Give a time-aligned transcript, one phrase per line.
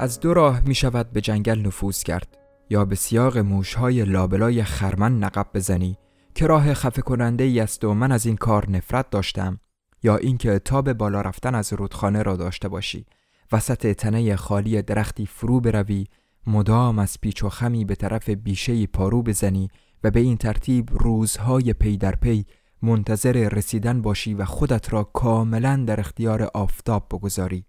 [0.00, 2.38] از دو راه می شود به جنگل نفوذ کرد.
[2.70, 5.98] یا به سیاق موشهای لابلای خرمن نقب بزنی
[6.34, 9.60] که راه خفه کننده ای است و من از این کار نفرت داشتم
[10.02, 13.06] یا اینکه تاب بالا رفتن از رودخانه را داشته باشی.
[13.52, 16.06] وسط تنه خالی درختی فرو بروی
[16.46, 19.70] مدام از پیچ و خمی به طرف بیشه پارو بزنی
[20.04, 22.46] و به این ترتیب روزهای پی در پی
[22.82, 27.64] منتظر رسیدن باشی و خودت را کاملا در اختیار آفتاب بگذاری.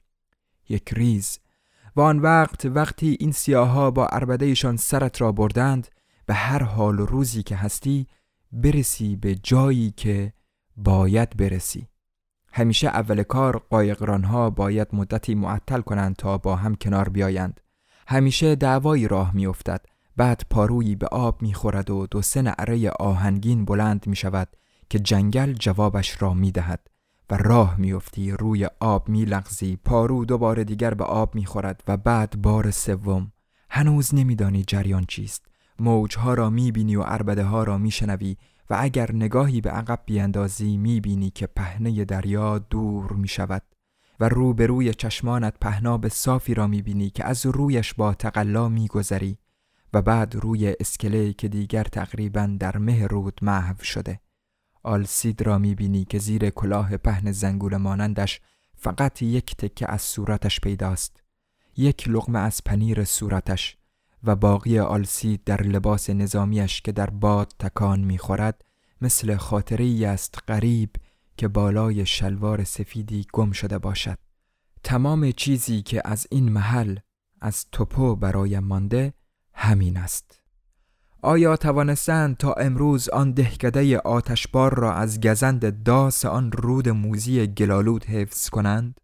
[0.69, 1.39] یک ریز
[1.95, 5.87] و آن وقت وقتی این سیاها با عربدهشان سرت را بردند
[6.25, 8.07] به هر حال و روزی که هستی
[8.51, 10.33] برسی به جایی که
[10.77, 11.87] باید برسی.
[12.53, 17.61] همیشه اول کار قایقرانها باید مدتی معطل کنند تا با هم کنار بیایند.
[18.07, 19.85] همیشه دعوایی راه میافتد.
[20.17, 24.47] بعد پارویی به آب می‌خورد و دو سه نعره آهنگین بلند می شود
[24.89, 26.87] که جنگل جوابش را می دهد
[27.31, 32.71] و راه میافتی روی آب میلغزی پارو دوباره دیگر به آب می‌خورد و بعد بار
[32.71, 33.31] سوم.
[33.69, 35.45] هنوز نمیدانی جریان چیست.
[35.79, 38.37] موجها را می‌بینی و عربده ها را میشنوی
[38.69, 43.63] و اگر نگاهی به عقب بیاندازی می‌بینی که پهنه دریا دور می‌شود
[44.19, 49.37] و رو به روی چشمانت پهناب صافی را می‌بینی که از رویش با تقلا میگذری
[49.93, 54.19] و بعد روی اسکله که دیگر تقریبا در مه رود محو شده.
[54.83, 58.41] آلسید را می‌بینی که زیر کلاه پهن زنگول مانندش
[58.75, 61.23] فقط یک تکه از صورتش پیداست.
[61.77, 63.77] یک لغمه از پنیر صورتش
[64.23, 68.65] و باقی آلسید در لباس نظامیش که در باد تکان می‌خورد
[69.01, 70.89] مثل خاطره ای است غریب
[71.37, 74.17] که بالای شلوار سفیدی گم شده باشد.
[74.83, 76.97] تمام چیزی که از این محل
[77.41, 79.13] از توپو برای مانده
[79.53, 80.38] همین است.
[81.21, 88.05] آیا توانستند تا امروز آن دهکده آتشبار را از گزند داس آن رود موزی گلالود
[88.05, 89.01] حفظ کنند؟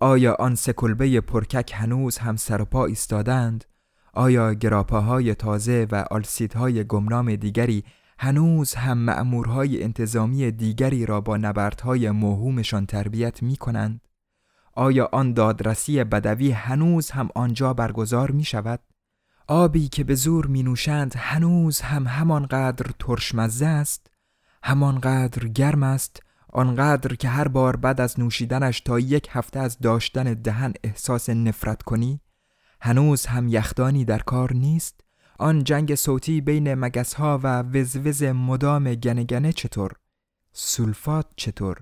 [0.00, 3.64] آیا آن سکلبه پرکک هنوز هم سر پا ایستادند
[4.12, 7.84] آیا گراپاهای تازه و آلسیدهای گمنام دیگری
[8.18, 14.00] هنوز هم مأمورهای انتظامی دیگری را با نبردهای موهومشان تربیت می کنند؟
[14.74, 18.80] آیا آن دادرسی بدوی هنوز هم آنجا برگزار می شود؟
[19.50, 24.10] آبی که به زور می نوشند هنوز هم همانقدر ترشمزه است؟
[24.62, 26.22] همانقدر گرم است؟
[26.52, 31.82] آنقدر که هر بار بعد از نوشیدنش تا یک هفته از داشتن دهن احساس نفرت
[31.82, 32.20] کنی؟
[32.80, 35.00] هنوز هم یخدانی در کار نیست؟
[35.38, 39.92] آن جنگ صوتی بین مگس و وزوز مدام گنگنه چطور؟
[40.52, 41.76] سولفات چطور؟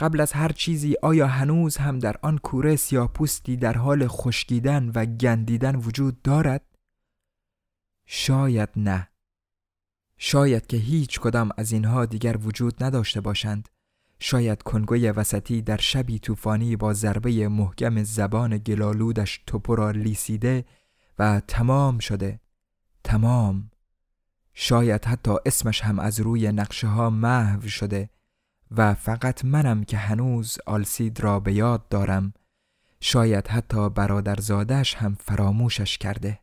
[0.00, 5.04] قبل از هر چیزی آیا هنوز هم در آن کوره سیاپوستی در حال خشکیدن و
[5.04, 6.75] گندیدن وجود دارد؟
[8.06, 9.08] شاید نه.
[10.18, 13.68] شاید که هیچ کدام از اینها دیگر وجود نداشته باشند.
[14.18, 20.64] شاید کنگوی وسطی در شبی طوفانی با ضربه محکم زبان گلالودش توپو را لیسیده
[21.18, 22.40] و تمام شده.
[23.04, 23.70] تمام.
[24.54, 28.10] شاید حتی اسمش هم از روی نقشه ها محو شده
[28.70, 32.32] و فقط منم که هنوز آلسید را به یاد دارم.
[33.00, 36.38] شاید حتی برادرزادش هم فراموشش کرده.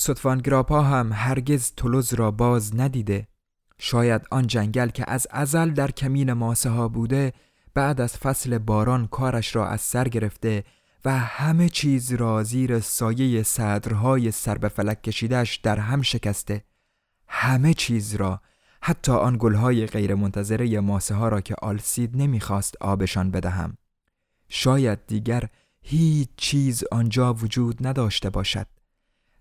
[0.00, 3.28] ستفانگراپا هم هرگز تولوز را باز ندیده.
[3.78, 7.32] شاید آن جنگل که از ازل در کمین ماسه ها بوده
[7.74, 10.64] بعد از فصل باران کارش را از سر گرفته
[11.04, 16.64] و همه چیز را زیر سایه صدرهای سر به فلک کشیدش در هم شکسته.
[17.28, 18.40] همه چیز را
[18.82, 23.76] حتی آن گلهای غیرمنتظره ماسه ها را که آلسید نمی‌خواست آبشان بدهم.
[24.48, 25.48] شاید دیگر
[25.82, 28.77] هیچ چیز آنجا وجود نداشته باشد.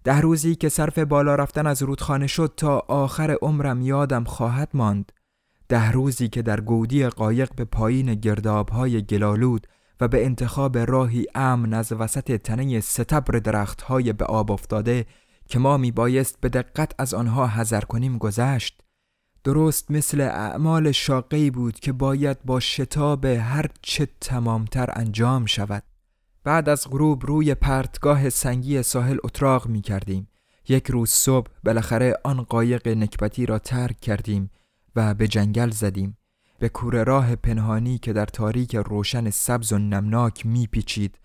[0.07, 5.12] ده روزی که صرف بالا رفتن از رودخانه شد تا آخر عمرم یادم خواهد ماند.
[5.69, 9.68] ده روزی که در گودی قایق به پایین گردابهای گلالود
[10.01, 15.06] و به انتخاب راهی امن از وسط تنه ستبر درختهای به آب افتاده
[15.50, 18.81] که ما می بایست به دقت از آنها حذر کنیم گذشت.
[19.44, 25.83] درست مثل اعمال شاقی بود که باید با شتاب هر چه تمامتر انجام شود.
[26.48, 30.28] بعد از غروب روی پرتگاه سنگی ساحل اتراق می کردیم
[30.70, 34.52] یک روز صبح بالاخره آن قایق نکبتی را ترک کردیم
[34.96, 36.18] و به جنگل زدیم
[36.60, 41.20] به کوره راه پنهانی که در تاریک روشن سبز و نمناک میپیچید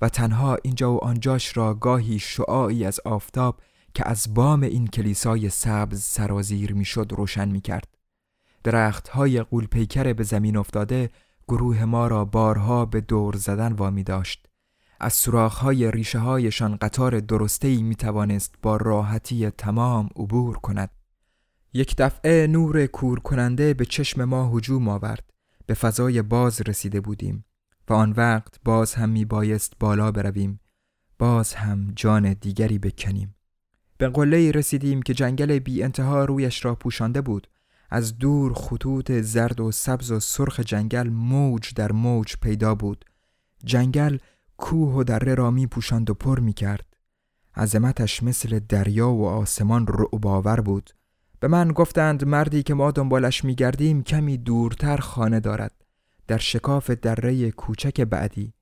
[0.00, 3.60] و تنها اینجا و آنجاش را گاهی شعاعی از آفتاب
[3.94, 7.96] که از بام این کلیسای سبز سرازیر می‌شد روشن می‌کرد.
[8.64, 11.10] درخت های قولپیکر به زمین افتاده
[11.48, 14.47] گروه ما را بارها به دور زدن وامی داشت.
[15.00, 20.90] از سراخ های ریشه هایشان قطار درسته می توانست با راحتی تمام عبور کند.
[21.72, 25.30] یک دفعه نور کور کننده به چشم ما هجوم آورد.
[25.66, 27.44] به فضای باز رسیده بودیم
[27.88, 30.60] و آن وقت باز هم می بایست بالا برویم.
[31.18, 33.34] باز هم جان دیگری بکنیم.
[33.98, 37.48] به قله رسیدیم که جنگل بی انتها رویش را پوشانده بود.
[37.90, 43.04] از دور خطوط زرد و سبز و سرخ جنگل موج در موج پیدا بود.
[43.64, 44.18] جنگل
[44.58, 46.96] کوه و دره را می پوشاند و پر می کرد.
[47.56, 50.90] عظمتش مثل دریا و آسمان رعباور بود.
[51.40, 55.72] به من گفتند مردی که ما دنبالش می گردیم کمی دورتر خانه دارد.
[56.26, 58.52] در شکاف دره کوچک بعدی.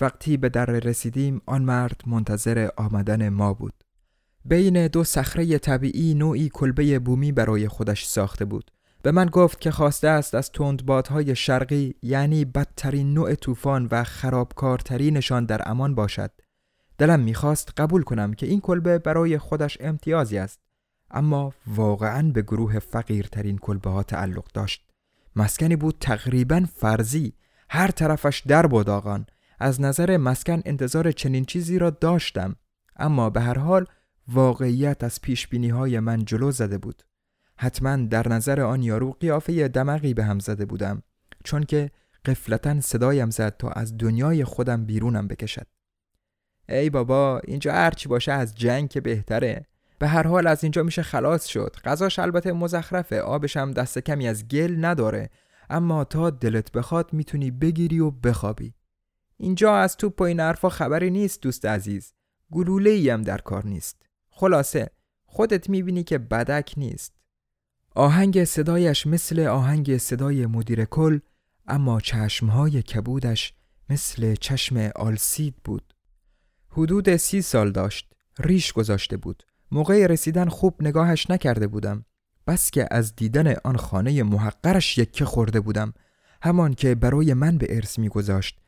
[0.00, 3.84] وقتی به دره رسیدیم آن مرد منتظر آمدن ما بود.
[4.44, 8.70] بین دو صخره طبیعی نوعی کلبه بومی برای خودش ساخته بود.
[9.02, 15.44] به من گفت که خواسته است از تندبادهای شرقی یعنی بدترین نوع طوفان و خرابکارترینشان
[15.44, 16.30] در امان باشد.
[16.98, 20.60] دلم می‌خواست قبول کنم که این کلبه برای خودش امتیازی است.
[21.10, 24.86] اما واقعا به گروه فقیرترین کلبه ها تعلق داشت.
[25.36, 27.32] مسکنی بود تقریبا فرضی.
[27.70, 29.26] هر طرفش در بود آقان.
[29.58, 32.56] از نظر مسکن انتظار چنین چیزی را داشتم.
[32.96, 33.86] اما به هر حال
[34.28, 37.02] واقعیت از پیش های من جلو زده بود.
[37.62, 41.02] حتما در نظر آن یارو قیافه دمقی به هم زده بودم
[41.44, 41.90] چون که
[42.24, 45.66] قفلتا صدایم زد تا از دنیای خودم بیرونم بکشد.
[46.68, 49.66] ای بابا اینجا هرچی باشه از جنگ که بهتره.
[49.98, 51.76] به هر حال از اینجا میشه خلاص شد.
[51.84, 53.20] غذاش البته مزخرفه.
[53.20, 55.30] آبش هم دست کمی از گل نداره.
[55.70, 58.74] اما تا دلت بخواد می‌تونی بگیری و بخوابی.
[59.36, 62.12] اینجا از توپ و این حرفا خبری نیست دوست عزیز.
[62.52, 64.02] گلوله هم در کار نیست.
[64.30, 64.90] خلاصه
[65.24, 67.19] خودت می‌بینی که بدک نیست.
[67.94, 71.18] آهنگ صدایش مثل آهنگ صدای مدیر کل
[71.66, 73.54] اما چشمهای کبودش
[73.90, 75.94] مثل چشم آلسید بود.
[76.68, 79.42] حدود سی سال داشت ریش گذاشته بود.
[79.72, 82.04] موقع رسیدن خوب نگاهش نکرده بودم
[82.46, 85.94] بس که از دیدن آن خانه محقرش یکه خورده بودم.
[86.42, 88.60] همان که برای من به ارث میگذاشت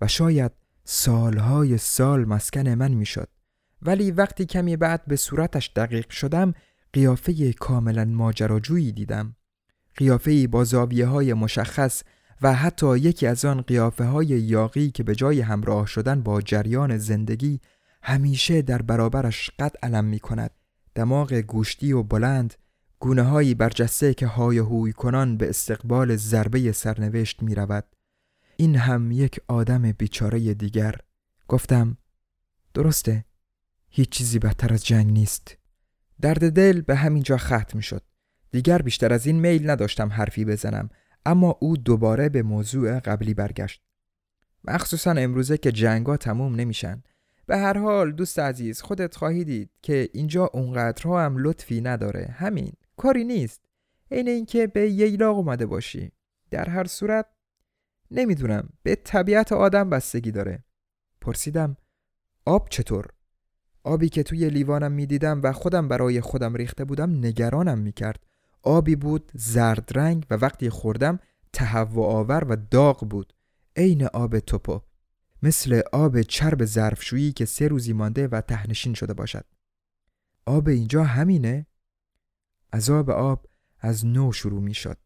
[0.00, 0.52] و شاید
[0.84, 3.28] سالهای سال مسکن من می‌شد.
[3.82, 6.54] ولی وقتی کمی بعد به صورتش دقیق شدم
[6.92, 9.36] قیافه کاملا ماجراجویی دیدم.
[9.96, 12.02] قیافه با زاویه های مشخص
[12.42, 16.98] و حتی یکی از آن قیافه های یاقی که به جای همراه شدن با جریان
[16.98, 17.60] زندگی
[18.02, 20.50] همیشه در برابرش قد علم می کند
[20.94, 22.54] دماغ گوشتی و بلند
[22.98, 27.84] گونه هایی برجسته که های هوی کنان به استقبال ضربه سرنوشت می رود.
[28.56, 30.94] این هم یک آدم بیچاره دیگر.
[31.48, 31.96] گفتم
[32.74, 33.24] درسته.
[33.88, 35.59] هیچ چیزی بهتر از جنگ نیست.
[36.20, 38.02] درد دل به همینجا ختم شد
[38.50, 40.88] دیگر بیشتر از این میل نداشتم حرفی بزنم
[41.26, 43.82] اما او دوباره به موضوع قبلی برگشت.
[44.64, 47.02] مخصوصا امروزه که جنگا تموم نمیشن.
[47.46, 52.34] به هر حال دوست عزیز خودت خواهی دید که اینجا اونقدرها هم لطفی نداره.
[52.38, 53.60] همین کاری نیست.
[54.10, 56.12] عین اینکه به ییلاق اومده باشی.
[56.50, 57.26] در هر صورت
[58.10, 60.64] نمی‌دونم به طبیعت آدم بستگی داره.
[61.20, 61.76] پرسیدم
[62.46, 63.08] آب چطور؟
[63.82, 68.26] آبی که توی لیوانم می‌دیدم و خودم برای خودم ریخته بودم نگرانم می‌کرد
[68.62, 71.18] آبی بود زرد رنگ و وقتی خوردم
[71.52, 73.32] تهوع آور و داغ بود
[73.76, 74.80] عین آب توپو
[75.42, 79.44] مثل آب چرب ظرفشویی که سه روزی مانده و تهنشین شده باشد
[80.46, 81.66] آب اینجا همینه؟
[82.72, 83.46] عذاب آب
[83.78, 84.98] از نو شروع می شد.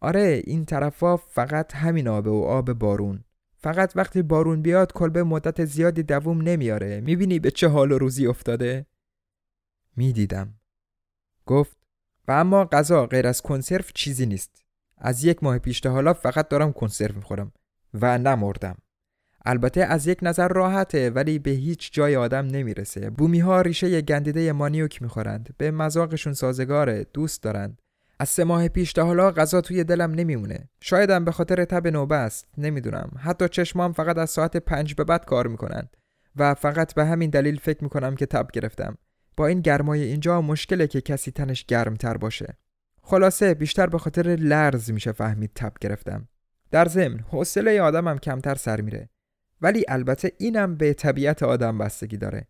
[0.00, 3.24] آره این طرفا فقط همین آب و آب بارون
[3.64, 7.00] فقط وقتی بارون بیاد کلبه مدت زیادی دووم نمیاره.
[7.00, 8.86] می‌بینی به چه حال و روزی افتاده؟
[9.96, 10.54] می‌دیدم.
[11.46, 11.76] گفت
[12.28, 14.62] و اما غذا غیر از کنسرو چیزی نیست.
[14.98, 17.52] از یک ماه پیش تا حالا فقط دارم کنسرو می‌خورم
[17.94, 18.76] و نمردم.
[19.44, 23.10] البته از یک نظر راحته ولی به هیچ جای آدم نمی‌رسه.
[23.10, 25.54] بومی ها ریشه گندیده مانیوک می‌خورند.
[25.58, 27.82] به مذاقشون سازگاره دوست دارند.
[28.18, 30.68] از سه ماه پیش تا حالا غذا توی دلم نمیمونه.
[30.80, 32.48] شایدم به خاطر تب نوبه است.
[32.58, 33.10] نمی‌دونم.
[33.18, 35.96] حتی چشمام فقط از ساعت پنج به بعد کار می‌کنند
[36.36, 38.98] و فقط به همین دلیل فکر می‌کنم که تب گرفتم.
[39.36, 42.56] با این گرمای اینجا مشکله که کسی تنش گرمتر باشه.
[43.02, 46.28] خلاصه بیشتر به خاطر لرز میشه فهمید تب گرفتم.
[46.70, 49.08] در ضمن حوصله آدمم کمتر سر میره.
[49.60, 52.46] ولی البته اینم به طبیعت آدم بستگی داره.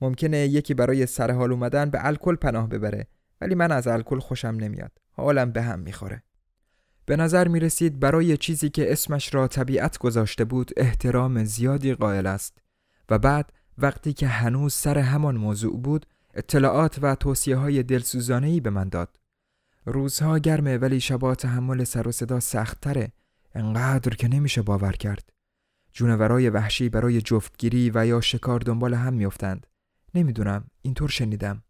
[0.00, 3.06] ممکنه یکی برای سر حال اومدن به الکل پناه ببره
[3.40, 5.01] ولی من از الکل خوشم نمیاد.
[5.22, 6.22] حالم به هم می‌خوره.
[7.06, 12.26] به نظر می رسید برای چیزی که اسمش را طبیعت گذاشته بود احترام زیادی قائل
[12.26, 12.58] است
[13.08, 18.70] و بعد وقتی که هنوز سر همان موضوع بود اطلاعات و توصیه های دلسوزانه به
[18.70, 19.18] من داد.
[19.84, 23.12] روزها گرمه ولی شبا تحمل سر و صدا سختتره.
[23.54, 25.32] انقدر که نمیشه باور کرد.
[25.92, 29.66] جونورای وحشی برای جفتگیری و یا شکار دنبال هم میافتند.
[30.14, 31.62] نمی‌دونم اینطور شنیدم.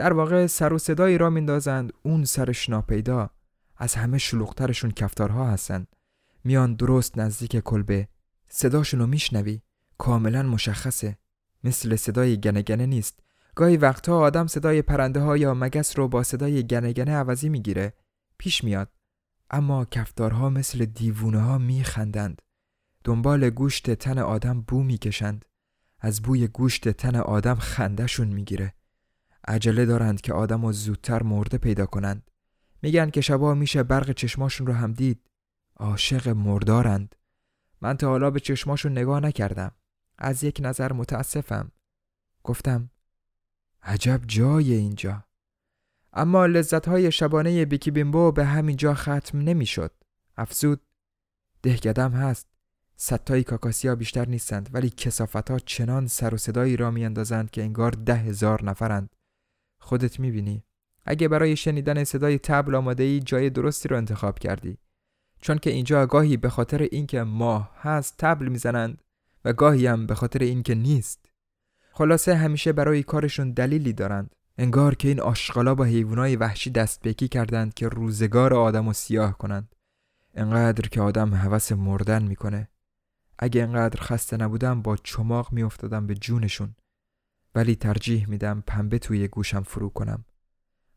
[0.00, 1.92] در واقع سر و صدایی را میندازند.
[2.02, 3.30] اون سرش ناپیدا.
[3.76, 5.96] از همه شلوغترشون کفتارها هستند
[6.44, 8.08] میان درست نزدیک کلبه.
[8.48, 9.62] صداشونو میشنوی.
[9.98, 11.18] کاملا مشخصه.
[11.64, 13.20] مثل صدای گنگنه نیست.
[13.54, 17.94] گاهی وقتها آدم صدای پرنده ها یا مگس رو با صدای گنگنه عوضی می‌گیره.
[18.38, 18.92] پیش میاد.
[19.50, 22.42] اما کفتارها مثل دیوونه ها میخندند.
[23.04, 25.44] دنبال گوشت تن آدم بو می‌کشند.
[25.98, 28.74] از بوی گوشت تن آدم خندهشون می‌گیره.
[29.48, 32.30] عجله دارند که آدم رو زودتر مرده پیدا کنند.
[32.82, 35.30] میگن که شبا میشه برق چشماشون رو هم دید.
[35.76, 37.14] عاشق مردارند.
[37.80, 39.72] من تا حالا به چشماشون نگاه نکردم.
[40.18, 41.72] از یک نظر متاسفم.
[42.44, 42.90] گفتم
[43.82, 45.24] عجب جای اینجا.
[46.12, 49.92] اما لذت های شبانه بیکی بیمبو به همین جا ختم نمی‌شد.
[50.36, 50.80] افزود
[51.62, 52.46] دهگدم هست.
[52.96, 57.90] ستای کاکاسیا بیشتر نیستند ولی کسافت ها چنان سر و صدایی را میاندازند که انگار
[57.90, 59.16] ده هزار نفرند.
[59.80, 60.64] خودت می‌بینی.
[61.06, 64.78] اگه برای شنیدن صدای تبل آماده ای جای درستی رو انتخاب کردی.
[65.40, 69.02] چون که اینجا گاهی به خاطر اینکه ماه هست تبل می‌زنند
[69.44, 71.30] و گاهی هم به خاطر اینکه نیست.
[71.92, 74.34] خلاصه همیشه برای کارشون دلیلی دارند.
[74.58, 79.38] انگار که این آشغالا با حیوانای وحشی دست بکی کردند که روزگار آدم و سیاه
[79.38, 79.74] کنند.
[80.34, 82.68] انقدر که آدم هوس مردن می‌کنه.
[83.38, 86.74] اگه انقدر خسته نبودم با چماق میافتادم به جونشون.
[87.54, 90.24] ولی ترجیح میدم پنبه توی گوشم فرو کنم.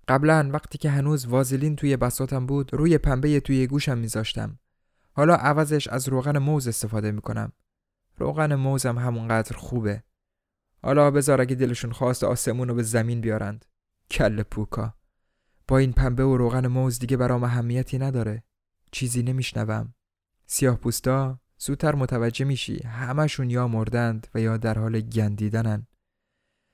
[0.07, 4.60] قبلا وقتی که هنوز وازلین توی بساتم بود روی پنبه توی گوشم میذاشتم.
[5.13, 7.51] حالا عوضش از روغن موز استفاده می‌کنم.
[8.17, 10.03] روغن موزم همونقدر خوبه.
[10.83, 13.65] حالا بذار اگه دلشون خواست آسمون رو به زمین بیارند.
[14.12, 14.93] کل پوکا.
[15.67, 18.43] با این پنبه و روغن موز دیگه برام اهمیتی نداره.
[18.91, 19.93] چیزی نمیشنوم.
[20.45, 25.88] سیاه پوستا زودتر متوجه میشی همشون یا مردند و یا در حال گندیدنن.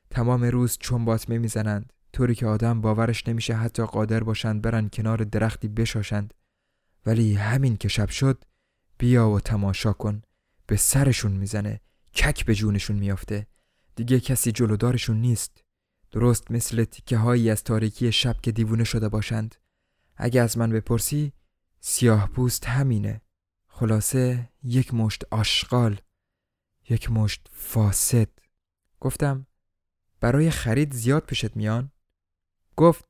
[0.10, 1.94] تمام روز چنباتمه می‌زنند.
[2.14, 6.34] طوری که آدم باورش نمیشه حتی قادر باشند برن کنار درختی بشاشند.
[7.06, 8.44] ولی همین که شب شد
[8.98, 10.22] بیا و تماشا کن.
[10.68, 11.82] به سرشون می‌زنه.
[12.16, 13.48] کک به جونشون میافته.
[13.96, 15.64] دیگه کسی جلودارشون نیست.
[16.12, 19.56] درست مثل تیکه هایی از تاریکی شب که دیوونه شده باشند.
[20.16, 21.34] اگه از من بپرسی
[21.80, 23.22] سیاه پوست همینه.
[23.68, 26.00] خلاصه یک مشت آشغال
[26.90, 28.30] یک مشت فاسد.
[29.00, 29.46] گفتم
[30.22, 31.92] برای خرید زیاد پیشت میان؟
[32.76, 33.06] گفت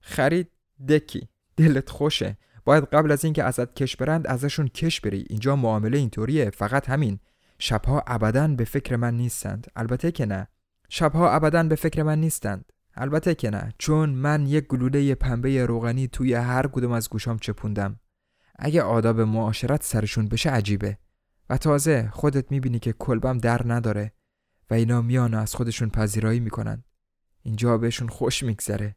[0.00, 0.50] خرید
[0.88, 2.36] دکی دلت خوشه.
[2.64, 5.24] باید قبل از اینکه ازت کش برند ازشون کش بری.
[5.30, 6.50] اینجا معامله اینطوریه.
[6.50, 7.18] فقط همین.
[7.58, 9.66] شبها ابدا به فکر من نیستند.
[9.76, 10.48] البته که نه.
[10.88, 12.72] شبها ابدا به فکر من نیستند.
[12.94, 13.72] البته که نه.
[13.78, 18.00] چون من یک گلوله پنبه روغنی توی هر کدوم از گوشام چپوندم.
[18.58, 20.98] اگه آداب معاشرت سرشون بشه عجیبه.
[21.50, 24.12] و تازه خودت می‌بینی که کلبم در نداره.
[24.70, 26.84] و اینا میان از خودشون پذیرایی می‌کنن.
[27.42, 28.96] اینجا بهشون خوش میگذره.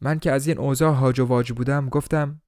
[0.00, 2.42] من که از این اوضاع هاج و واج بودم گفتم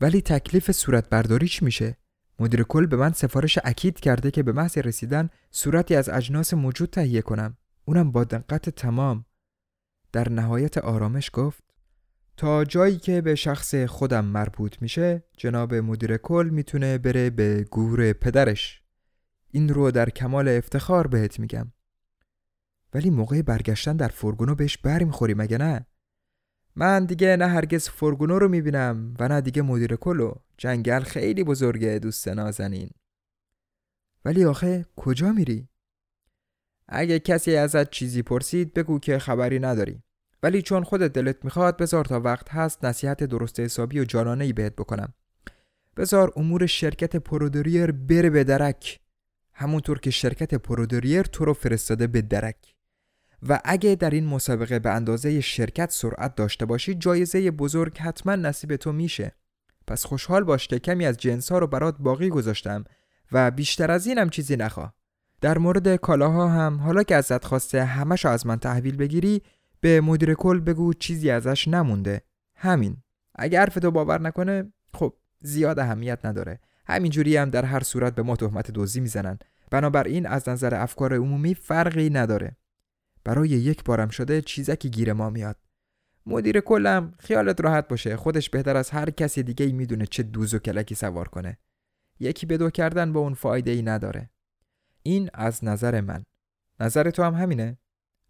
[0.00, 1.96] ولی تکلیف صورت برداری چی میشه؟
[2.38, 6.90] مدیر کل به من سفارش اکید کرده که به محض رسیدن صورتی از اجناس موجود
[6.90, 7.56] تهیه کنم.
[7.84, 9.24] اونم با دقت تمام.
[10.12, 11.64] در نهایت آرامش گفت
[12.36, 18.12] تا جایی که به شخص خودم مربوط میشه جناب مدیر کل می‌تونه بره به گور
[18.12, 18.83] پدرش.
[19.54, 21.72] این رو در کمال افتخار بهت میگم.
[22.94, 25.86] ولی موقع برگشتن در فرگونو بهش بر می‌خوری مگه نه؟
[26.76, 31.98] من دیگه نه هرگز فرگونو رو می‌بینم و نه دیگه مدیر کلو جنگل خیلی بزرگه
[31.98, 32.90] دوست نازنین.
[34.24, 35.68] ولی آخه کجا میری؟
[36.88, 40.02] اگه کسی ازت چیزی پرسید بگو که خبری نداری.
[40.42, 44.72] ولی چون خودت دلت می‌خواد بذار تا وقت هست نصیحت درست حسابی و جانانه بهت
[44.76, 45.14] بکنم.
[45.96, 49.03] بذار امور شرکت پرودریر بره به درک.
[49.54, 52.74] همونطور که شرکت پرودریر تو رو فرستاده به درک.
[53.48, 58.76] و اگه در این مسابقه به اندازه شرکت سرعت داشته باشی جایزه بزرگ حتما نصیب
[58.76, 59.32] تو میشه.
[59.86, 62.84] پس خوشحال باش که کمی از جنس ها رو برات باقی گذاشتم
[63.32, 64.94] و بیشتر از اینم چیزی نخواه.
[65.40, 69.42] در مورد کالاها هم حالا که ازت خواسته همشو از من تحویل بگیری
[69.80, 72.22] به مدیر کل بگو چیزی ازش نمونده.
[72.56, 72.96] همین.
[73.34, 76.60] اگر حرفتو باور نکنه خب زیاد اهمیت نداره.
[76.86, 79.38] همینجوری هم در هر صورت به ما تهمت دزدی می‌زنن.
[79.70, 82.56] بنابراین از نظر افکار عمومی فرقی نداره.
[83.24, 85.56] برای یک بارم شده چیزکی گیر ما میاد.
[86.26, 88.16] مدیر کلم خیالت راحت باشه.
[88.16, 91.58] خودش بهتر از هر کسی دیگه می‌دونه چه دوز و کلکی سوار کنه.
[92.20, 94.30] یکی به دو کردن با اون فایده ای نداره.
[95.02, 96.24] این از نظر من.
[96.80, 97.78] نظر تو هم همینه؟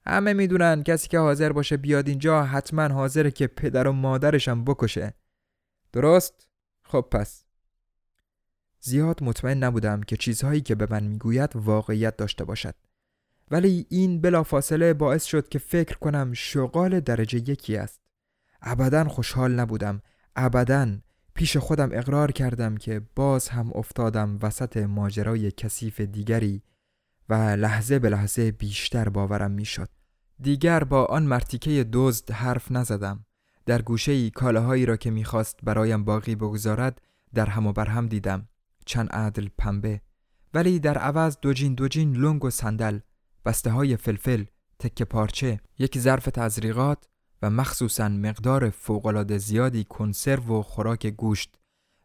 [0.07, 5.15] همه می‌دونن کسی که حاضر باشه بیاد اینجا حتما حاضره که پدر و مادرشم بکشه.
[5.93, 6.49] درست؟
[6.83, 7.44] خب پس.
[8.87, 12.75] زیاد مطمئن نبودم که چیزهایی که به من می‌گوید واقعیت داشته باشد
[13.51, 18.01] ولی این بلافاصله باعث شد که فکر کنم شغال درجه یکی است
[18.63, 20.03] ابدا خوشحال نبودم
[20.37, 20.99] ابدا
[21.35, 26.63] پیش خودم اقرار کردم که باز هم افتادم وسط ماجرای کثیف دیگری
[27.29, 29.89] و لحظه به لحظه بیشتر باورم می‌شد.
[30.41, 33.27] دیگر با آن مرتیکه دزد حرف نزدم.
[33.67, 37.01] در گوشه ای کالاهایی را که می‌خواست برایم باقی بگذارد
[37.35, 38.49] در هم و بر هم دیدم.
[38.85, 40.01] چند عدل پنبه
[40.55, 42.99] ولی در عوض دوجین دوجین لنگ و صندل
[43.45, 44.45] بسته های فلفل
[44.79, 47.09] تکه پارچه یک ظرف تزریقات
[47.43, 51.59] و مخصوصا مقدار فوقالعاده زیادی کنسرو و خوراک گوشت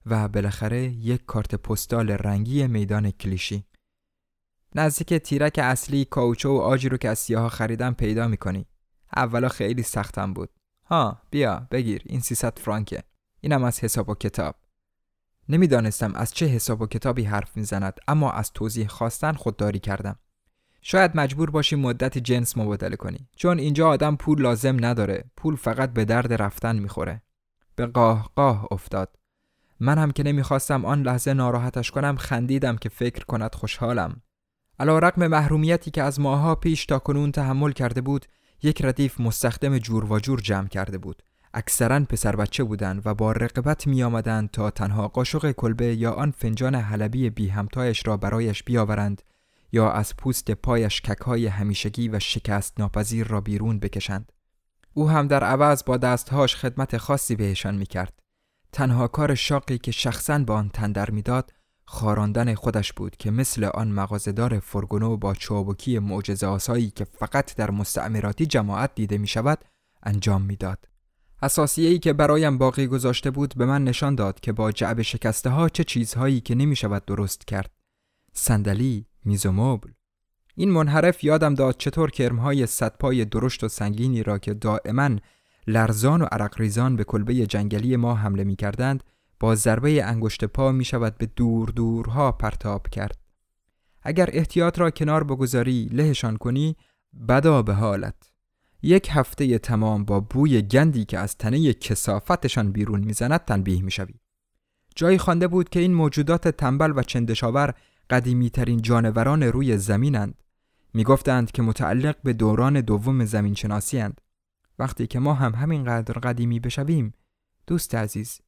[0.05, 3.63] و بالاخره یک کارت پستال رنگی میدان کلیشی.
[4.75, 8.65] نزدیک تیرک اصلی کاوچو و آجی رو که از سیاه خریدم پیدا می‌کنی.
[9.15, 10.50] اولا خیلی سختم بود.
[10.85, 13.03] ها بیا بگیر این 300 فرانکه.
[13.42, 14.55] اینم از حساب و کتاب.
[15.50, 20.16] نمی‌دانستم از چه حساب و کتابی حرف می‌زند اما از توضیح خواستن خودداری کردم.
[20.81, 25.94] شاید مجبور باشی مدت جنس مبادله کنی چون اینجا آدم پول لازم نداره پول فقط
[25.94, 27.22] به درد رفتن می‌خوره.
[27.75, 29.16] به قاه قاه افتاد.
[29.79, 34.22] من هم که نمی‌خواستم آن لحظه ناراحتش کنم خندیدم که فکر کند خوشحالم.
[34.79, 38.25] علا رقم محرومیتی که از ماها پیش تا کنون تحمل کرده بود
[38.64, 41.24] یک ردیف مستخدم جور و جور جمع کرده بود.
[41.53, 46.31] اکثرا پسر بچه بودند و با رقبت می آمدند تا تنها قاشق کلبه یا آن
[46.31, 49.22] فنجان حلبی بی همتایش را برایش بیاورند
[49.72, 54.31] یا از پوست پایش ککهای همیشگی و شکست ناپذیر را بیرون بکشند.
[54.94, 58.20] او هم در عوض با دستهاش خدمت خاصی بهشان می کرد.
[58.72, 61.53] تنها کار شاقی که شخصا با آن تندر می‌داد
[61.85, 67.72] خاراندن خودش بود که مثل آن مغازدار فرگونو با چابکی معجزه آسایی که فقط در
[67.72, 69.66] مستعمراتی جماعت دیده می شود
[70.03, 70.89] انجام می‌داد.
[71.42, 75.50] اساسیه ای که برایم باقی گذاشته بود به من نشان داد که با جعب شکسته
[75.50, 77.72] ها چه چیزهایی که نمی شود درست کرد.
[78.34, 79.90] صندلی، میز و مبل
[80.56, 85.10] این منحرف یادم داد چطور کرمهای صدپای درشت و سنگینی را که دائما
[85.68, 89.04] لرزان و عرقریزان به کلبه جنگلی ما حمله می کردند
[89.40, 93.18] با ضربه انگشت پا می شود به دور دورها پرتاب کرد.
[94.04, 96.75] اگر احتیاط را کنار بگذاری لهشان کنی
[97.28, 98.28] بدا به حالت.
[98.81, 104.13] یک هفته تمام با بوی گندی که از تنه کسافتشان بیرون می‌زند تنبیه می‌شوی.
[104.96, 107.74] جایی خوانده بود که این موجودات تنبل و چندشاور
[108.09, 110.44] قدیمی ترین جانوران روی زمینند
[110.94, 113.55] می گفتند که متعلق به دوران دوم زمین.
[114.79, 117.13] وقتی که ما هم همینقدر قدیمی بشویم
[117.68, 118.42] دوست عزیز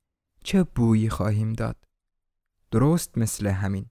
[0.44, 1.76] چه بویی خواهیم داد
[2.72, 3.86] درست مثل همین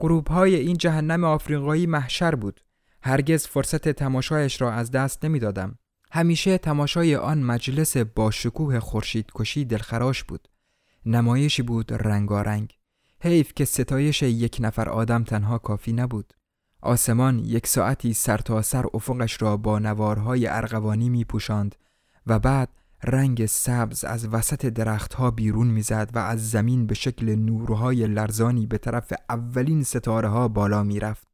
[0.00, 2.60] غروب این جهنم آفریقایی محشر بود
[3.06, 5.78] هرگز فرصت تماشایش را از دست نمی‌دادم.
[6.10, 10.48] همیشه تماشای آن مجلس با شکوه خورشید کشی دلخراش بود
[11.06, 12.78] نمایشی بود رنگارنگ
[13.20, 16.32] حیف که ستایش یک نفر آدم تنها کافی نبود.
[16.82, 21.76] آسمان یک ساعتی سرتاسر سر افقش را با نوارهای ارغوانی می پوشاند
[22.26, 22.68] و بعد
[23.04, 28.78] رنگ سبز از وسط درختها بیرون می‌زد و از زمین به شکل نورهای لرزانی به
[28.78, 31.28] طرف اولین ستاره ها بالا می رفت.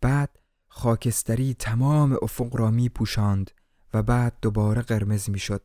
[0.00, 0.41] بعد
[0.74, 3.50] خاکستری تمام افق را می پوشاند
[3.94, 5.62] و بعد دوباره قرمز می شد.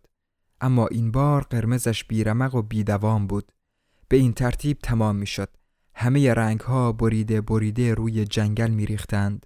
[0.61, 3.51] اما این بار قرمزش بیرمق و بیدوام بود.
[4.07, 5.49] به این ترتیب تمام می شد.
[5.93, 9.45] همه رنگ ها بریده بریده روی جنگل می ریختند.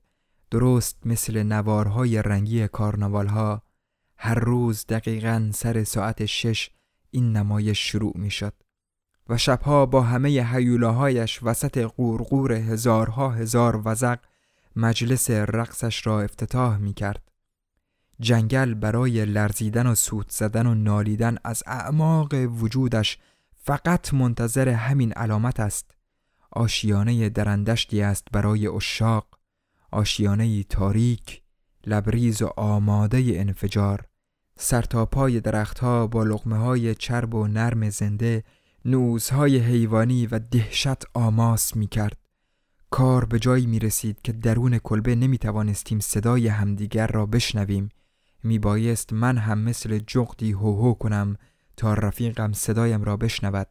[0.52, 3.62] درست مثل نوارهای رنگی کارناوال ها
[4.18, 6.70] هر روز دقیقا سر ساعت شش
[7.12, 8.54] این نمایش شروع می شد.
[9.30, 14.20] و شبها با همه حیولاهایش وسط قورقور هزارها هزار وزق
[14.76, 17.32] مجلس رقصش را افتتاح می کرد.
[18.20, 23.18] جنگل برای لرزیدن و سوت زدن و نالیدن از اعماق وجودش
[23.56, 25.92] فقط منتظر همین علامت است
[26.52, 29.28] آشیانه درندشتی است برای اشاق
[29.92, 31.42] آشیانه تاریک
[31.86, 34.06] لبریز و آماده انفجار
[34.58, 38.44] سرتاپای درختها با لغمه های چرب و نرم زنده
[38.86, 42.18] نوزهای حیوانی و دهشت آماس می کرد.
[42.92, 47.90] کار به جایی می رسید که درون کلبه نمی توانستیم صدای همدیگر را بشنویم.
[48.44, 51.38] می بایست من هم مثل جغدی هوهو کنم
[51.78, 53.68] تا رفیقم صدایم را بشنود.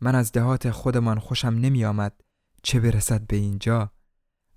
[0.00, 2.20] من از دهات خودمان خوشم نمی آمد
[2.62, 3.92] چه برسد به اینجا؟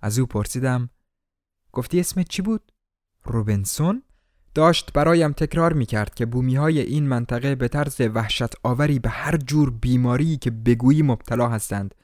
[0.01, 0.89] از او پرسیدم
[1.71, 2.71] گفتی اسمت چی بود؟
[3.23, 4.03] روبنسون؟
[4.55, 9.09] داشت برایم تکرار می کرد که بومی های این منطقه به طرز وحشت آوری به
[9.09, 11.95] هر جور بیماری که بگویی مبتلا هستند.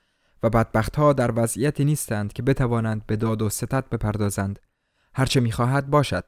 [0.44, 4.60] و بدبختها در وضعیتی نیستند که بتوانند به داد و ستت بپردازند.
[5.16, 6.24] هرچه می‌خواهد باشد.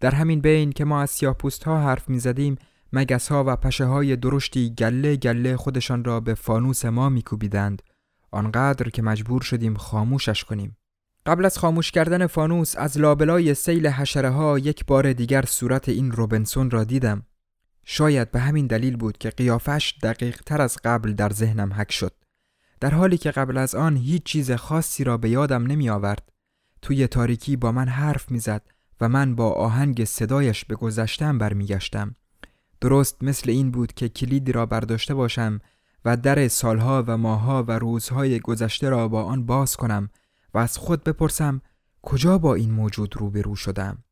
[0.00, 2.56] در همین بین که ما از سیاه ها حرف می زدیم
[2.92, 7.82] مگس ها و پشه های درشتی گله گله خودشان را به فانوس ما میکوبیدند.
[8.30, 10.76] آنقدر که مجبور شدیم خاموشش کنیم.
[11.26, 16.12] قبل از خاموش کردن فانوس از لابلای سیل حشره ها یک بار دیگر صورت این
[16.12, 17.22] روبنسون را دیدم.
[17.84, 22.12] شاید به همین دلیل بود که قیافش دقیق تر از قبل در ذهنم حک شد.
[22.80, 26.32] در حالی که قبل از آن هیچ چیز خاصی را به یادم نمی آورد
[26.82, 28.62] توی تاریکی با من حرف می‌زد
[29.00, 32.14] و من با آهنگ صدایش به گذشتم برمیگشتم.
[32.80, 35.60] درست مثل این بود که کلیدی را برداشته باشم
[36.04, 40.10] و در سالها و ماهها و روزهای گذشته را با آن باز کنم
[40.54, 41.60] و از خود بپرسم
[42.02, 44.04] کجا با این موجود روبرو شدم؟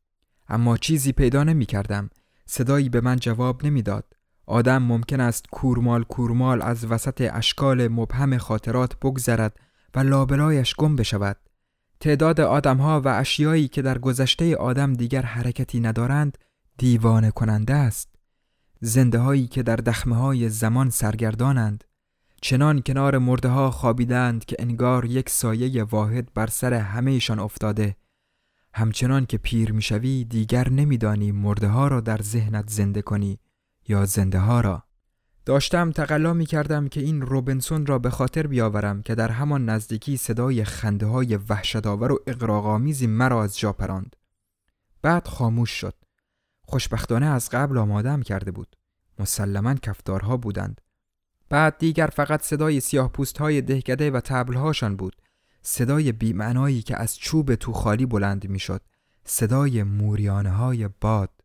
[0.49, 2.09] اما چیزی پیدا نمی کردم
[2.45, 4.15] صدایی به من جواب نمی‌داد.
[4.49, 9.59] آدم ممکن است کورمال کورمال از وسط اشکال مبهم خاطرات بگذرد
[9.95, 11.37] و لابلایش گم بشود.
[11.99, 16.37] تعداد آدمها و اشیایی که در گذشته آدم دیگر حرکتی ندارند
[16.77, 18.09] دیوانه کننده است.
[18.81, 21.83] زنده هایی که در دخمه های زمان سرگردانند.
[22.41, 27.95] چنان کنار مرده ها خوابیدند که انگار یک سایه واحد بر سر همهشان افتاده.
[28.73, 33.39] همچنان که پیر می‌شوی دیگر نمیدانی مرده ها را در ذهنت زنده کنی.
[33.89, 34.83] یا زنده ها را
[35.45, 40.17] داشتم تقلا می کردم که این روبنسون را به خاطر بیاورم که در همان نزدیکی
[40.17, 44.15] صدای خنده های وحشتاور و اقراغامیزی مرا از جا پراند.
[45.01, 45.93] بعد خاموش شد.
[46.61, 48.75] خوشبختانه از قبل آمادم کرده بود.
[49.19, 50.81] مسلما کفتارها بودند.
[51.49, 55.15] بعد دیگر فقط صدای سیاه پوست های دهکده و تبلهاشان بود.
[55.61, 58.81] صدای بیمعنایی که از چوب تو خالی بلند می‌شد.
[59.25, 61.38] صدای موریانه های باد.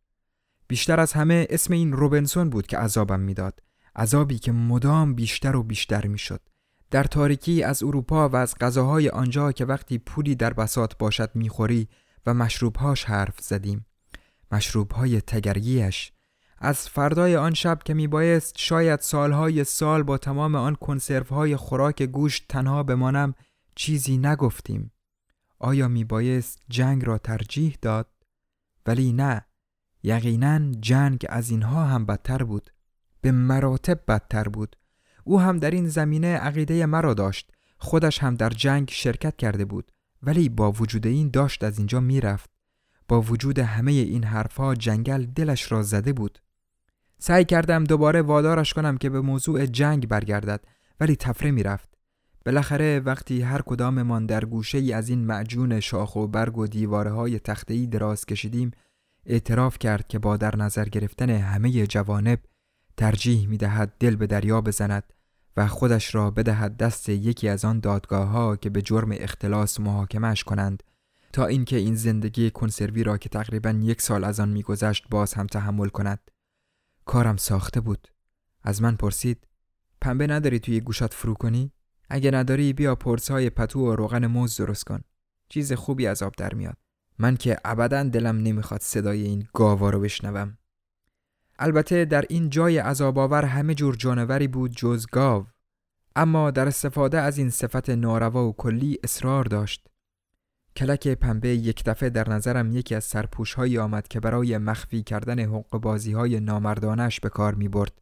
[0.67, 3.63] بیشتر از همه اسم این روبنسون بود که عذابم می‌داد.
[3.97, 6.41] عذابی که مدام بیشتر و بیشتر می‌شد.
[6.91, 11.89] در تاریکی از اروپا و از غذاهای آنجا که وقتی پولی در بسات باشد می‌خوری
[12.27, 13.87] و مشروبهاش حرف زدیم.
[14.53, 16.13] مشروبهای تگریش
[16.59, 22.45] از فردای آن شب که میبایست شاید سالهای سال با تمام آن کنسروهای خوراک گوشت
[22.49, 23.35] تنها بمانم
[23.75, 24.93] چیزی نگفتیم.
[25.59, 28.09] آیا میبایست جنگ را ترجیح داد؟
[28.87, 29.47] ولی نه
[30.07, 32.71] یقینا جنگ از اینها هم بدتر بود
[33.21, 34.77] به مراتب بدتر بود.
[35.25, 37.53] او هم در این زمینه عقیده مرا داشت.
[37.79, 42.51] خودش هم در جنگ شرکت کرده بود ولی با وجود این داشت از اینجا می‌رفت.
[43.09, 46.39] با وجود همه این حرفها جنگل دلش را زده بود.
[47.19, 50.61] سعی کردم دوباره وادارش کنم که به موضوع جنگ برگردد
[51.01, 51.89] ولی تفره می‌رفت.
[52.47, 57.11] بالاخره وقتی هر کداممان در گوشه ای از این معجون شاخ و برگ و دیواره
[57.11, 58.71] های تختهی دراز کشیدیم
[59.27, 62.39] اعتراف کرد که با در نظر گرفتن همه جوانب
[62.97, 65.13] ترجیح می دهد دل به دریا بزند
[65.57, 70.45] و خودش را بدهد دست یکی از آن دادگاه ها که به جرم اختلاس محاکمش
[70.45, 70.83] کنند
[71.33, 75.47] تا اینکه این زندگی کنسروی را که تقریبا یک سال از آن میگذشت باز هم
[75.47, 76.31] تحمل کند.
[77.05, 78.09] کارم ساخته بود.
[78.63, 79.47] از من پرسید
[80.01, 81.73] پنبه نداری توی گوشات فرو کنی؟
[82.11, 82.99] اگه نداری بیا
[83.31, 85.01] های پتو و روغن موز درست کن.
[85.49, 86.77] چیز خوبی از آب در میاد.
[87.19, 90.59] من که ابدا دلم نمی‌خواد صدای این گاوا رو بشنوم
[91.59, 95.47] البته در این جای عذاباور همه جور جانوری بود جز گاو
[96.17, 99.87] اما در استفاده از این صفت ناروا و کلی اصرار داشت
[100.77, 105.39] کلک پنبه یک دفعه در نظرم یکی از سرپوش هایی آمد که برای مخفی کردن
[105.39, 107.93] حق بازی های نامردانش به کار می برد.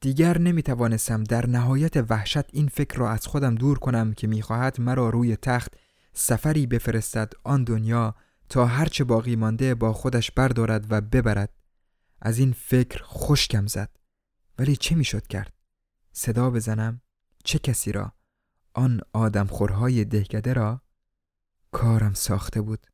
[0.00, 4.80] دیگر نمی توانستم در نهایت وحشت این فکر را از خودم دور کنم که می‌خواهد
[4.80, 5.74] مرا روی تخت
[6.12, 8.14] سفری بفرستد آن دنیا
[8.50, 11.54] تا هرچه باقی مانده با خودش بردارد و ببرد
[12.22, 13.90] از این فکر خشکم زد.
[14.58, 15.52] ولی چه می‌شد کرد؟
[16.12, 17.00] صدا بزنم؟
[17.44, 18.12] چه کسی را؟
[18.74, 20.82] آن آدمخورهای دهکده را؟
[21.72, 22.86] کارم ساخته بود.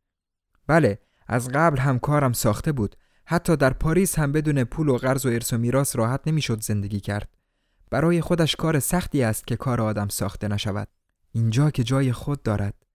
[0.66, 2.96] بله از قبل هم کارم ساخته بود.
[3.24, 7.00] حتی در پاریس هم بدون پول و قرض و ارث و میراث راحت نمی‌شد زندگی
[7.00, 7.36] کرد.
[7.90, 10.88] برای خودش کار سختی است که کار آدم ساخته نشود.
[11.32, 12.85] اینجا که جای خود دارد.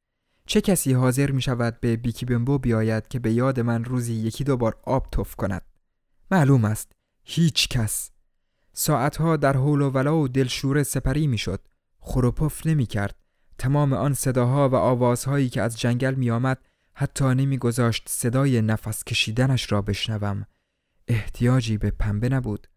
[0.45, 4.43] چه کسی حاضر می شود به بیکی بمبو بیاید که به یاد من روزی یکی
[4.43, 5.61] دو بار آب تف کند؟
[6.31, 6.91] معلوم است
[7.23, 8.11] هیچ کس.
[8.73, 11.61] ساعتها در حول و ولا و دلشوره سپری می شد
[11.99, 13.15] خروپف نمی کرد
[13.57, 16.57] تمام آن صداها و آوازهایی که از جنگل می آمد
[16.93, 20.45] حتی نمی گذاشت صدای نفس کشیدنش را بشنوم.
[21.07, 22.67] احتیاجی به پنبه نبود.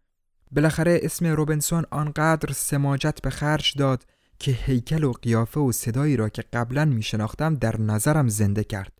[0.53, 4.07] بالاخره اسم روبنسون آنقدر سماجت به خرج داد
[4.38, 8.92] که هیکل و قیافه و صدایی را که قبلا می شناختم در نظرم زنده کرد.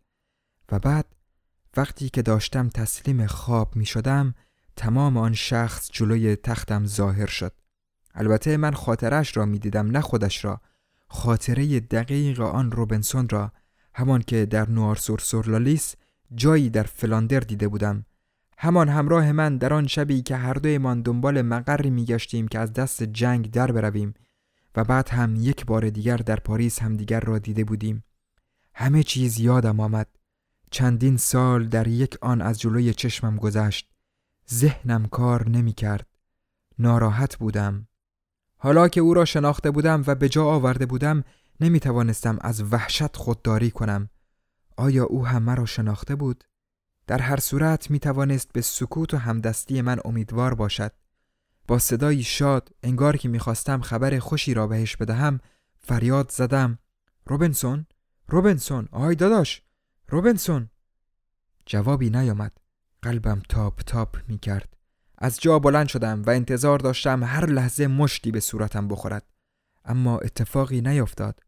[0.71, 1.05] و بعد
[1.77, 4.33] وقتی که داشتم تسلیم خواب می شدم
[4.75, 7.53] تمام آن شخص جلوی تختم ظاهر شد.
[8.15, 10.61] البته من خاطرش را می دیدم نه خودش را.
[11.07, 13.51] خاطره دقیق آن روبنسون را
[13.93, 15.95] همان که در نوارسور سورلالیس
[16.35, 18.05] جایی در فلاندر دیده بودم.
[18.57, 23.03] همان همراه من در آن شبی که هر دویمان دنبال مقری میگشتیم که از دست
[23.03, 24.13] جنگ در برویم
[24.75, 28.03] و بعد هم یک بار دیگر در پاریس همدیگر را دیده بودیم.
[28.73, 30.07] همه چیز یادم آمد.
[30.71, 33.91] چندین سال در یک آن از جلوی چشمم گذشت.
[34.53, 36.07] ذهنم کار نمی کرد.
[36.79, 37.87] ناراحت بودم.
[38.57, 41.23] حالا که او را شناخته بودم و به جا آورده بودم
[41.59, 44.09] نمی توانستم از وحشت خودداری کنم.
[44.77, 46.43] آیا او هم مرا شناخته بود؟
[47.07, 50.91] در هر صورت می توانست به سکوت و همدستی من امیدوار باشد.
[51.67, 55.39] با صدایی شاد انگار که می‌خواستم خبر خوشی را بهش بدهم
[55.79, 56.79] فریاد زدم.
[57.25, 57.85] روبنسون
[58.27, 59.61] روبنسون آهای داداش
[60.09, 60.69] روبنسون
[61.65, 62.51] جوابی نیامد.
[63.01, 64.77] قلبم تاپ تاپ می کرد
[65.17, 69.25] از جا بلند شدم و انتظار داشتم هر لحظه مشتی به صورتم بخورد.
[69.85, 71.39] اما اتفاقی نیفتاد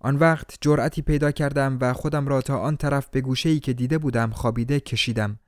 [0.00, 3.98] آن وقت جرأتی پیدا کردم و خودم را تا آن طرف به گوشه‌ای که دیده
[3.98, 5.38] بودم خوابیده کشیدم.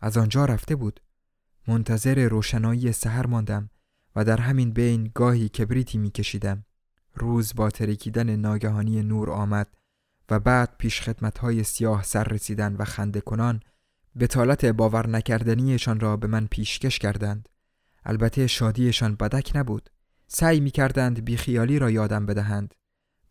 [0.00, 1.00] از آنجا رفته بود.
[1.68, 3.70] منتظر روشنایی سحر ماندم.
[4.16, 6.64] و در همین بین گاهی کبریتی می کشیدم.
[7.14, 9.66] روز با ترکیدن ناگهانی نور آمد
[10.30, 11.08] و بعد پیش
[11.40, 13.60] های سیاه سر رسیدن و خنده کنان
[14.20, 17.48] بتالت باور نکردنیشان را به من پیشکش کردند.
[18.04, 19.90] البته شادیشان بدک نبود.
[20.26, 22.74] سعی می کردند بیخیالی را یادم بدهند.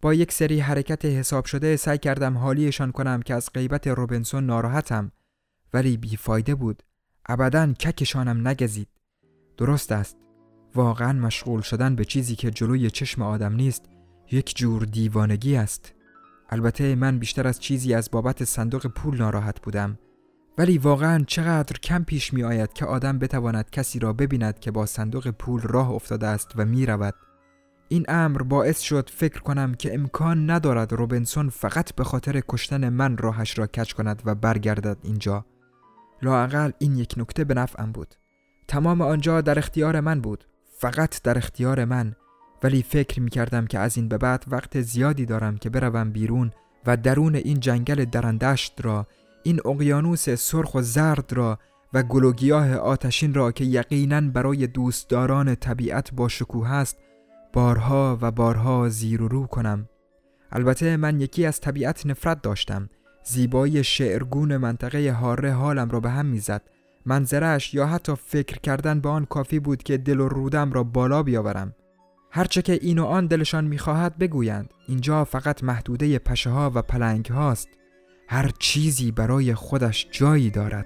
[0.01, 5.11] با یک سری حرکت حساب شده سعی کردم حالیشان کنم که از غیبت روبنسون ناراحتم
[5.73, 6.83] ولی بیفایده بود.
[7.25, 8.87] ابدا ککشانم نگزید.
[9.57, 10.17] درست است.
[10.75, 13.85] واقعا مشغول شدن به چیزی که جلوی چشم آدم نیست
[14.31, 15.93] یک جور دیوانگی است
[16.49, 19.97] البته من بیشتر از چیزی از بابت صندوق پول ناراحت بودم
[20.57, 24.85] ولی واقعا چقدر کم پیش می آید که آدم بتواند کسی را ببیند که با
[24.85, 27.13] صندوق پول راه افتاده است و می رود.
[27.87, 33.17] این امر باعث شد فکر کنم که امکان ندارد روبنسون فقط به خاطر کشتن من
[33.17, 35.45] راهش را کچ کند و برگردد اینجا.
[36.21, 38.15] لاقل این یک نکته به نفعم بود.
[38.67, 40.45] تمام آنجا در اختیار من بود.
[40.83, 42.15] فقط در اختیار من
[42.63, 46.51] ولی فکر می کردم که از این به بعد وقت زیادی دارم که بروم بیرون
[46.85, 49.07] و درون این جنگل درندشت را
[49.43, 51.59] این اقیانوس سرخ و زرد را
[51.93, 56.97] و گلوگیاه آتشین را که یقینا برای دوستداران طبیعت با شکوه است
[57.53, 59.89] بارها و بارها زیر و رو کنم.
[60.51, 62.89] البته من یکی از طبیعت نفرت داشتم
[63.23, 66.61] زیبایی شعرگون منطقه هاره حالم را به هم می‌زد.
[67.05, 71.23] منظرش یا حتی فکر کردن به آن کافی بود که دل و رودم را بالا
[71.23, 71.75] بیاورم.
[72.31, 77.25] هرچه که این و آن دلشان می‌خواهد بگویند اینجا فقط محدوده پشه ها و پلنگ
[77.25, 77.69] هاست
[78.27, 80.85] هر چیزی برای خودش جایی دارد.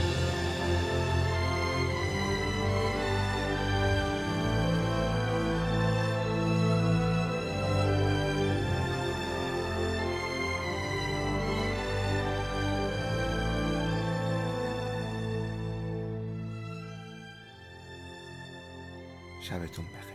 [19.71, 20.10] tomber.